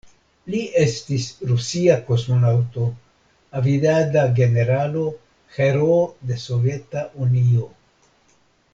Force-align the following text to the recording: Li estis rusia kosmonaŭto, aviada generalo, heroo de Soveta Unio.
Li 0.51 0.59
estis 0.83 1.27
rusia 1.49 1.97
kosmonaŭto, 2.07 2.87
aviada 3.61 4.25
generalo, 4.41 5.07
heroo 5.61 6.01
de 6.33 6.43
Soveta 6.49 7.09
Unio. 7.29 7.71